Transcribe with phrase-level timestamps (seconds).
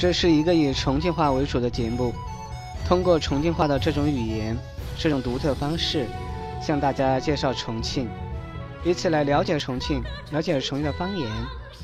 [0.00, 2.14] 这是一个以重庆话为主的节目，
[2.88, 4.56] 通过重庆话的这种语言、
[4.96, 6.06] 这种独特方式，
[6.58, 8.08] 向大家介绍重庆，
[8.82, 10.02] 以此来了解重庆，
[10.32, 11.30] 了解重庆的方言、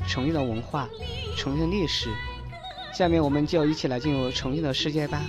[0.08, 0.88] 重庆的文化、
[1.36, 2.08] 重庆的历史。
[2.94, 5.20] 下面我们就一起来进入重庆的世界吧。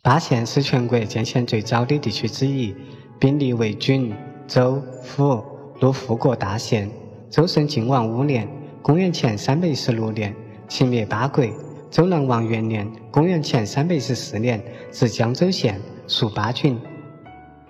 [0.00, 2.74] 巴县是全国建县最早的地区之一，
[3.18, 4.16] 并立为郡、
[4.48, 5.44] 州、府、
[5.80, 6.88] 路富国大县。
[7.30, 8.46] 周顺靖王五年
[8.82, 10.34] （公元前三百一十六年）
[10.68, 11.44] 秦灭八国。
[11.90, 14.62] 周南王元年（公元前三百一十四年）
[14.92, 16.78] 至江州县，属巴郡。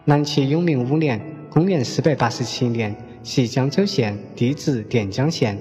[0.05, 1.21] 南齐永明五年
[1.51, 5.59] （公元四百八十七年）系江州县，地址垫江县。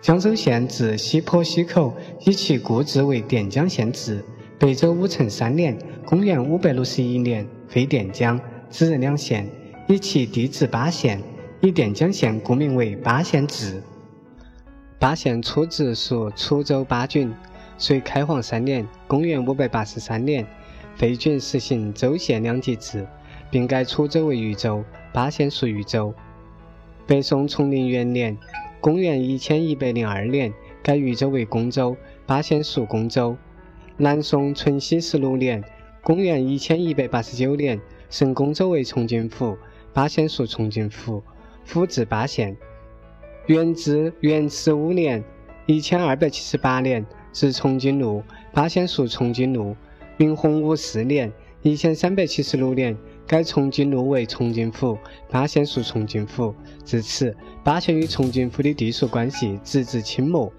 [0.00, 1.94] 江州县至西坡西口，
[2.24, 4.24] 以其故治为垫江县治。
[4.58, 5.76] 北周武成三年。
[6.06, 8.38] 公元五百六十一年废垫江，
[8.70, 9.48] 指认两县，
[9.88, 11.18] 以其地址巴县，
[11.64, 13.82] 以垫江县故名为巴县治。
[14.98, 17.32] 巴县初置属楚州巴郡，
[17.78, 20.46] 隋开皇三年（公元五百八十三年）
[20.94, 23.06] 废郡，实行州县两级制，
[23.50, 26.12] 并改楚州为渝州，巴县属渝州。
[27.06, 28.36] 北宋崇宁元年
[28.78, 30.52] （公元一千一百零二年）
[30.84, 33.34] 改渝州为公州，巴县属公州。
[33.96, 35.64] 南宋淳熙十六年。
[36.02, 39.56] 公元一千一百八十九年，升公州为崇敬府，
[39.94, 41.22] 巴县属崇敬府，
[41.64, 42.56] 府治巴县。
[43.46, 45.22] 元至元十五年
[45.66, 49.76] （一千二百七十八年）至崇敬路，巴县属崇敬路。
[50.16, 54.96] 明洪武四年（一千三百七十六年）改崇敬路为崇敬府，
[55.30, 56.54] 巴县属崇敬府。
[56.84, 60.52] 至此，巴县与崇敬府的地属关系直至清末。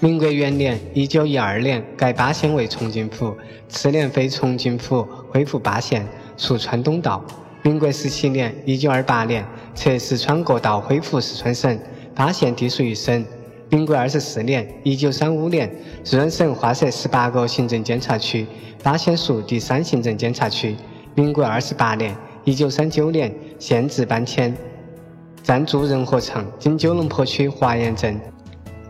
[0.00, 3.36] 民国元年（一九一二年）改巴县为崇敬府，
[3.68, 7.24] 次年废崇敬府，恢复巴县，属川东道。
[7.62, 9.44] 民国十七年（一九二八年）
[9.76, 11.78] 撤四川国道，恢复四川省，
[12.14, 13.22] 巴县隶属于省。
[13.68, 15.70] 民国二十四年（一九三五年）
[16.02, 18.46] 四川省划设十八个行政监察区，
[18.82, 20.74] 巴县属第三行政监察区。
[21.14, 24.56] 民国二十八年（一九三九年）县治搬迁，
[25.42, 28.18] 暂驻仁和场，今九龙坡区华岩镇。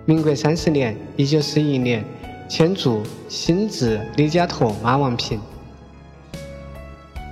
[0.04, 2.04] 民国三十年（一九四一年）
[2.48, 5.40] 迁驻新治李家沱马王坪。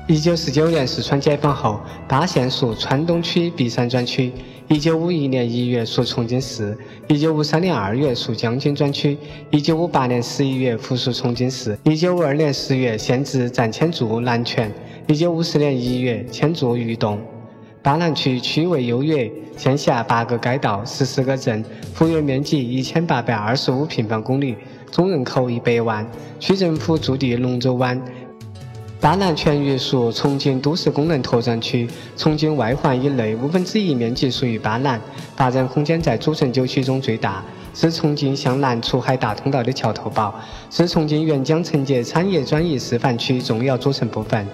[0.09, 4.33] 一九四九年四川解放后，巴县属川东区璧山专区。
[4.67, 6.75] 一九五一年一月属重庆市。
[7.09, 9.19] 一九五三年二月属江津专区。
[9.51, 11.79] 一九五八年十一月复属重庆市。
[11.83, 14.73] 一九五二年十月县治暂迁驻南泉。
[15.09, 17.21] 一九五四年一月迁驻渝洞。
[17.83, 24.57] 巴南区区位优越，县辖八个街道、十四个镇，幅员面积一千八百二十五平方公里，
[24.91, 26.11] 总人口一百万。
[26.41, 28.03] 区政府驻地龙洲湾。
[29.01, 35.01] 巴南全域属重庆都市功能拓展区，重庆外环以内五分之一面积属于巴南，
[35.37, 37.41] 发展空间在主城九区中最大，
[37.73, 40.35] 是重庆向南出海大通道的桥头堡，
[40.69, 44.45] 是重庆沿江承接产业转移示范区重要组成部分。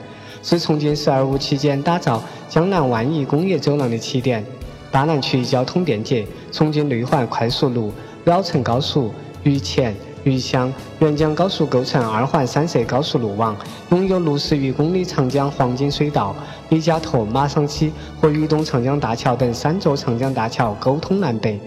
[0.42, 4.44] 是重庆“十二五”期间打造江南万亿工业走廊的起点。
[4.90, 7.90] 巴南区交通便捷，重庆内环快速路、
[8.24, 9.10] 绕城高速、
[9.42, 9.94] 渝黔、
[10.24, 13.56] 渝湘、沅江高速构成二环三色高速路网，
[13.90, 16.34] 拥有六十余公里长江黄金水道、
[16.70, 21.60] 李家沱马桑溪和渝东长江大桥等三座长江大桥沟通南北，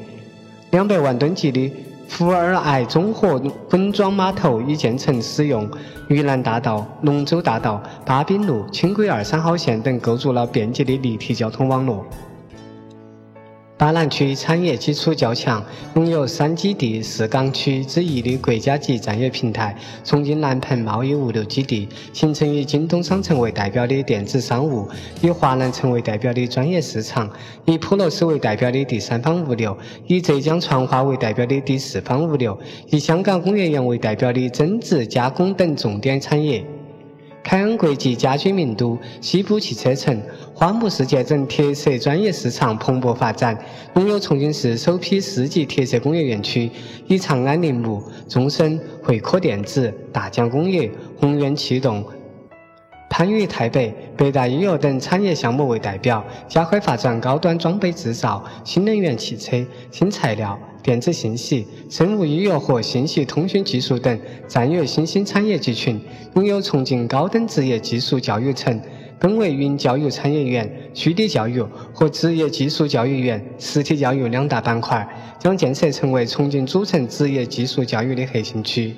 [0.71, 1.71] 两百万吨级的。
[2.09, 3.37] 福尔艾综合
[3.69, 5.69] 混装码头已建成使用，
[6.07, 12.05] 渝南大道、龙舟大道、巴滨路、轻轨二三号线等构筑了便捷的立体交通网络。
[13.77, 24.89] 巴南区产业基础较强，拥有三基地四港区之一的国家级战略平台——重庆南鹏贸易物流基地，形成以京东商城为代表的电子商务，
[25.21, 27.29] 以华南城为代表的专业市场，
[27.65, 29.77] 以普罗斯为代表的第三方物流，
[30.07, 32.57] 以浙江传化为代表的第四方物流，
[32.89, 36.65] 以香港工业园为代表的增值加工等重点产业。
[37.47, 40.21] 凯恩国际家居名都，西部汽车城，
[40.53, 43.57] 花木世界等特色专业市场蓬勃发展，
[43.95, 46.69] 拥有重庆市首批市级特色工业园区，
[47.07, 52.03] 以长安铃木、中升、汇科电子、大江工业、宏源气动。
[53.09, 59.57] 番禺太北、北大医药等产业项目为代表，加快发展高端装备制造、新能源汽车、
[59.89, 65.99] 新材料、电子信息、生物医药和信息通讯技术等战略新兴产业集群，
[66.35, 68.79] 拥有重庆高等职业技术教育城，
[69.19, 71.59] 分为云教育产业园、虚拟教育
[71.91, 75.07] 和职业技术教育园、实体教育两大板块，
[75.39, 78.93] 将建设成为重庆主城职业技术教育的核心区。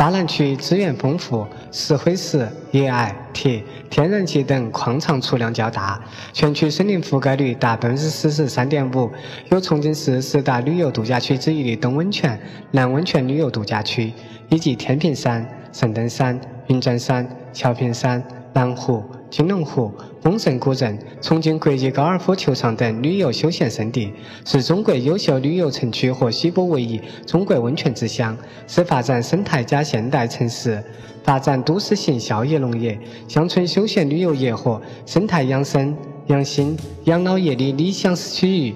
[0.00, 6.00] 巴南区资源丰富，石灰石、页岩、铁、天然气等矿藏储量较大，
[6.32, 9.10] 全区森林覆盖率达百分之四十三点五，
[9.50, 14.10] 有重庆市十大旅游度假区之一的东温泉、南温泉旅游度假区，
[14.48, 18.24] 以及天平山、神灯山、云栈山、桥平山、
[18.54, 19.04] 南湖。
[19.30, 24.12] 金龙湖、丰盛古镇、重庆国际高尔夫球场等旅游休闲胜地，
[24.44, 28.36] 是中国优秀旅游城区和西部唯一中国温泉之乡，
[28.66, 30.82] 是发展生态加现代城市、
[31.22, 32.98] 发展都市型效益农业、
[33.28, 38.74] 乡村休闲旅游业和生态养生、养心、养老业的理想区域。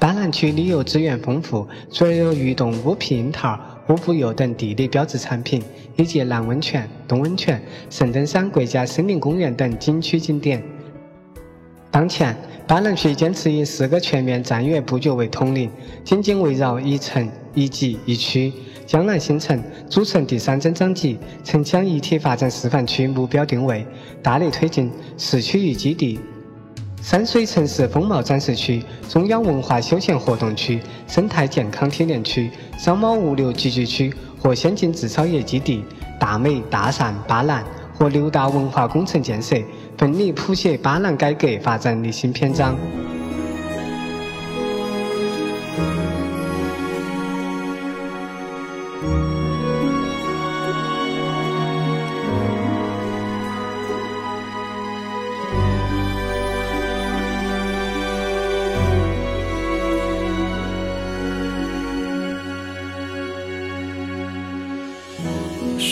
[0.00, 3.56] 巴南区旅游资源丰富，主要有玉洞乌皮樱桃。
[3.88, 5.62] 乌布柚等地理标志产品，
[5.96, 10.62] 以及南温泉、东温泉、圣登山国家森林公园等景区景点。
[11.90, 12.36] 当前，
[12.66, 15.70] 巴南区坚持以四个全面战略布局为统领，
[16.04, 18.52] 紧紧围绕一城、一级、一区、
[18.84, 23.86] 江南新城组成第三增长极城乡一体发展示范区目标定位，
[24.22, 26.18] 大力推进市区域基地。
[27.06, 34.12] 山水城市风貌展示区、中央文化休闲活动区、生态健康体验区、商贸物流集聚区
[34.42, 35.84] 和先进制造业基地、
[36.18, 37.64] 大美、大善、巴南
[37.94, 39.54] 和六大文化工程建设，
[39.96, 42.76] 奋力谱写巴南改革发展的新篇章。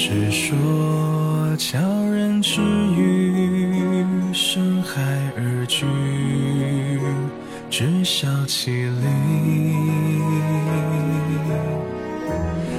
[0.07, 0.55] 世说，
[1.57, 2.61] 鲛人之
[2.95, 3.75] 语，
[4.35, 5.01] 深海
[5.35, 5.87] 而居，
[7.71, 9.07] 知晓其利。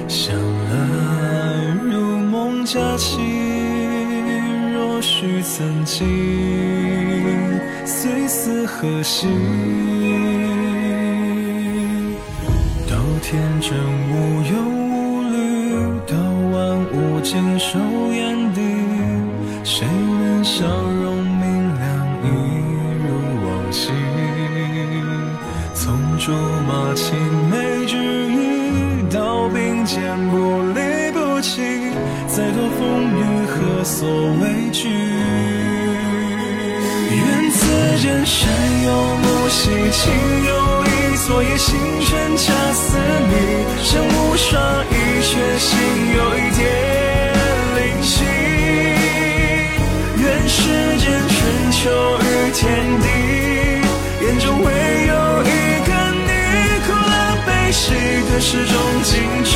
[0.06, 3.18] 相安如梦佳期，
[4.72, 6.06] 若许曾经，
[7.84, 9.26] 虽死何惜？
[12.88, 13.76] 都天真
[14.12, 14.14] 无
[14.48, 15.36] 忧无虑。
[16.56, 17.78] 万物尽收
[18.14, 18.62] 眼底，
[19.62, 21.44] 谁能笑容明
[21.78, 21.84] 亮
[22.24, 22.26] 一
[23.02, 23.06] 如
[23.44, 23.92] 往昔？
[25.74, 25.84] 从
[26.16, 26.32] 竹
[26.66, 27.04] 马青
[27.50, 27.92] 梅之
[28.32, 28.34] 意，
[29.12, 30.00] 到并肩
[30.30, 30.80] 不离
[31.12, 31.60] 不弃，
[32.26, 32.80] 再多风
[33.18, 33.20] 雨
[33.52, 34.08] 何所
[34.40, 34.88] 畏惧？
[37.10, 37.58] 愿此
[38.00, 38.48] 间山
[38.86, 38.88] 有
[39.22, 39.60] 木兮
[39.92, 40.02] 情
[40.48, 40.50] 有
[40.86, 40.88] 意，
[41.26, 41.76] 昨夜星
[42.06, 42.96] 辰恰似
[43.28, 43.34] 你。
[43.88, 44.50] 身无双
[44.90, 44.92] 翼，
[45.22, 45.70] 却心
[46.16, 46.18] 有
[51.86, 52.66] 春秋与天
[53.00, 53.06] 地，
[54.24, 54.66] 眼中唯
[55.06, 55.50] 有一
[55.86, 55.90] 个
[56.26, 56.30] 你。
[56.84, 57.14] 苦乐
[57.46, 57.94] 悲喜，
[58.28, 58.74] 得失中
[59.04, 59.54] 尽致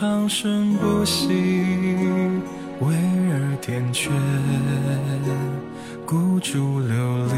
[0.00, 1.28] 长生不息，
[2.80, 4.08] 巍峨点缺，
[6.06, 7.34] 孤烛流离。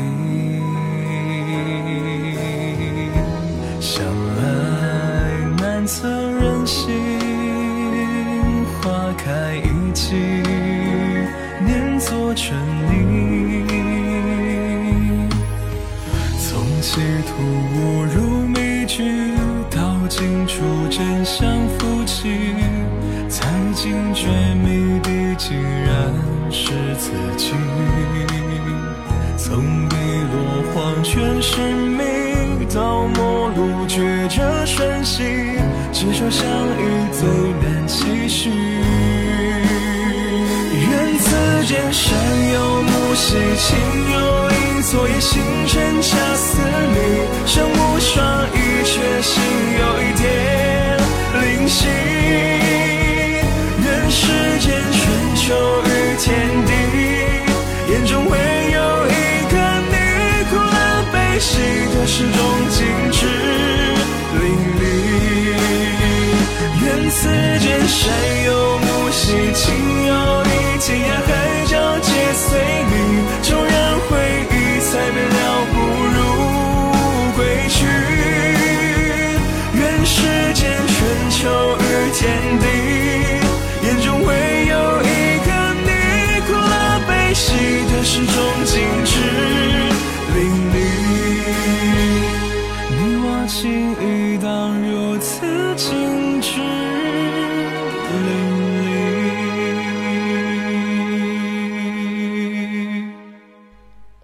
[3.81, 4.05] 向
[4.37, 4.45] 来
[5.59, 6.95] 难测人心，
[8.81, 10.15] 花开一季，
[11.67, 13.67] 念作春泥，
[16.39, 17.43] 从歧途
[17.75, 19.35] 误入迷局
[19.69, 20.63] 到尽处。
[20.95, 22.29] 真相浮起，
[23.27, 24.29] 才惊觉
[24.63, 26.13] 谜底竟然
[26.51, 27.55] 是自己。
[29.39, 31.65] 从碧落黄泉寻
[31.97, 35.23] 觅，到末路绝境瞬息，
[35.95, 36.47] 只说相
[36.77, 37.27] 遇最
[37.63, 38.51] 难期许。
[40.91, 42.13] 愿此间山
[42.53, 43.79] 有木兮，情
[44.13, 46.59] 有义，昨夜星辰恰似
[46.93, 46.97] 你，
[47.47, 48.61] 身无双一。
[67.87, 68.72] 谁又？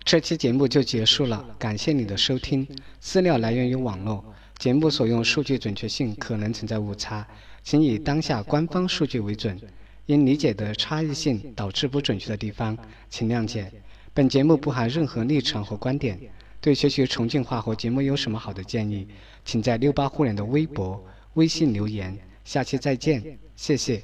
[0.08, 2.66] 这期节目就结束了，感谢你的收听。
[2.98, 4.24] 资料来源于网络，
[4.56, 7.28] 节目所用数据准确性可能存在误差，
[7.62, 9.60] 请以当下官方数据为准。
[10.06, 12.74] 因理解的差异性导致不准确的地方，
[13.10, 13.70] 请谅解。
[14.14, 16.18] 本节目不含任何立场和观点。
[16.58, 19.06] 对学习重庆话和节目有什么好的建议，
[19.44, 22.18] 请在六八互联的微博、微信留言。
[22.46, 24.02] 下期再见，谢谢。